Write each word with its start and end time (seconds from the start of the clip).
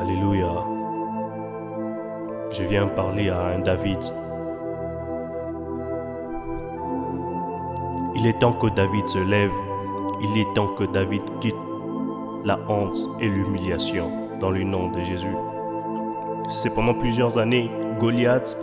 Alléluia. 0.00 0.48
Je 2.50 2.64
viens 2.64 2.86
parler 2.86 3.30
à 3.30 3.46
un 3.46 3.60
David. 3.60 3.98
Il 8.14 8.26
est 8.26 8.38
temps 8.38 8.52
que 8.52 8.66
David 8.68 9.08
se 9.08 9.18
lève. 9.18 9.52
Il 10.20 10.38
est 10.38 10.54
temps 10.54 10.68
que 10.68 10.84
David 10.84 11.22
quitte 11.40 11.56
la 12.44 12.58
honte 12.68 12.96
et 13.20 13.28
l'humiliation 13.28 14.10
dans 14.38 14.50
le 14.50 14.64
nom 14.64 14.90
de 14.90 15.02
Jésus. 15.02 15.36
C'est 16.50 16.74
pendant 16.74 16.94
plusieurs 16.94 17.38
années, 17.38 17.70
Goliath 17.98 18.58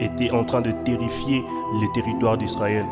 était 0.00 0.30
en 0.30 0.44
train 0.44 0.60
de 0.60 0.70
terrifier 0.70 1.44
les 1.80 1.92
territoires 1.92 2.38
d'Israël. 2.38 2.86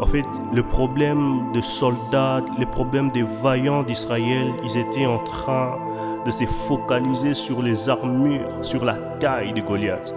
En 0.00 0.06
fait, 0.06 0.24
le 0.52 0.62
problème 0.62 1.50
des 1.52 1.62
soldats, 1.62 2.40
le 2.56 2.66
problème 2.66 3.10
des 3.10 3.22
vaillants 3.22 3.82
d'Israël, 3.82 4.52
ils 4.62 4.78
étaient 4.78 5.06
en 5.06 5.18
train 5.18 5.76
de 6.24 6.30
se 6.30 6.44
focaliser 6.44 7.34
sur 7.34 7.62
les 7.62 7.88
armures, 7.88 8.64
sur 8.64 8.84
la 8.84 8.94
taille 9.18 9.52
de 9.52 9.60
Goliath. 9.60 10.14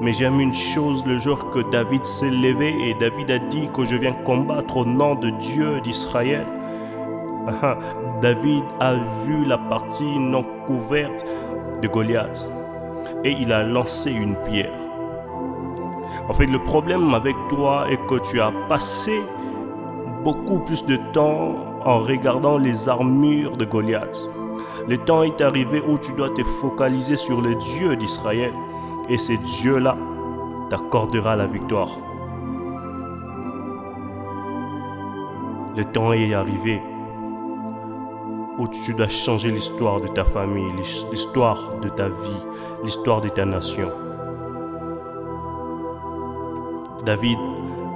Mais 0.00 0.12
j'aime 0.12 0.40
une 0.40 0.52
chose 0.52 1.06
le 1.06 1.16
jour 1.18 1.50
que 1.50 1.60
David 1.70 2.04
s'est 2.04 2.30
levé 2.30 2.74
et 2.88 2.94
David 2.94 3.30
a 3.30 3.38
dit 3.38 3.68
que 3.72 3.84
je 3.84 3.96
viens 3.96 4.12
combattre 4.12 4.78
au 4.78 4.84
nom 4.84 5.14
de 5.14 5.30
Dieu 5.30 5.80
d'Israël. 5.80 6.46
David 8.20 8.64
a 8.80 8.94
vu 9.24 9.44
la 9.44 9.58
partie 9.58 10.18
non 10.18 10.44
couverte 10.66 11.24
de 11.80 11.86
Goliath 11.88 12.50
et 13.22 13.30
il 13.30 13.52
a 13.52 13.62
lancé 13.62 14.10
une 14.10 14.36
pierre. 14.48 14.72
En 16.28 16.32
fait, 16.32 16.46
le 16.46 16.62
problème 16.62 17.14
avec 17.14 17.36
toi 17.48 17.86
est 17.90 18.04
que 18.06 18.18
tu 18.18 18.40
as 18.40 18.52
passé 18.68 19.20
beaucoup 20.24 20.58
plus 20.58 20.84
de 20.84 20.96
temps 21.12 21.54
en 21.84 21.98
regardant 22.00 22.58
les 22.58 22.88
armures 22.88 23.56
de 23.56 23.64
Goliath. 23.64 24.28
Le 24.88 24.98
temps 24.98 25.22
est 25.22 25.40
arrivé 25.40 25.82
où 25.86 25.98
tu 25.98 26.12
dois 26.12 26.30
te 26.30 26.42
focaliser 26.42 27.16
sur 27.16 27.40
le 27.40 27.54
Dieu 27.54 27.96
d'Israël. 27.96 28.52
Et 29.08 29.18
ce 29.18 29.34
Dieu-là 29.34 29.96
t'accordera 30.68 31.36
la 31.36 31.46
victoire. 31.46 31.98
Le 35.76 35.84
temps 35.84 36.12
est 36.12 36.34
arrivé 36.34 36.80
où 38.58 38.66
tu 38.66 38.94
dois 38.94 39.08
changer 39.08 39.50
l'histoire 39.50 40.00
de 40.00 40.08
ta 40.08 40.24
famille, 40.24 40.72
l'histoire 41.10 41.74
de 41.82 41.88
ta 41.90 42.08
vie, 42.08 42.46
l'histoire 42.82 43.20
de 43.20 43.28
ta 43.28 43.44
nation. 43.44 43.90
David 47.04 47.38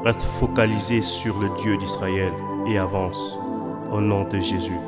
reste 0.05 0.23
focalisé 0.23 1.01
sur 1.03 1.39
le 1.41 1.49
Dieu 1.57 1.77
d'Israël 1.77 2.33
et 2.67 2.79
avance 2.79 3.39
au 3.91 4.01
nom 4.01 4.25
de 4.25 4.39
Jésus. 4.39 4.79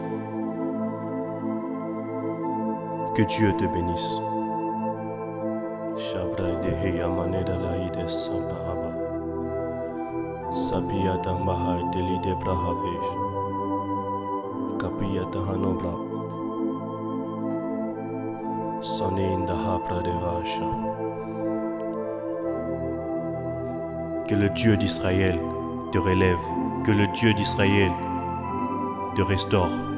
Que 3.14 3.22
Dieu 3.22 3.52
te 3.58 3.64
bénisse. 3.64 4.20
Sabia 10.52 11.16
Mahai 11.44 11.82
Deli 11.92 12.18
de 12.20 12.34
Brahavesh. 12.34 13.10
Kapia 14.78 15.24
Dahanobra. 15.32 15.94
Sonin 18.82 19.46
Dahapra 19.46 20.02
Devasha. 20.02 20.81
Que 24.32 24.36
le 24.38 24.48
Dieu 24.48 24.78
d'Israël 24.78 25.38
te 25.92 25.98
relève, 25.98 26.38
que 26.86 26.90
le 26.90 27.06
Dieu 27.08 27.34
d'Israël 27.34 27.92
te 29.14 29.20
restaure. 29.20 29.91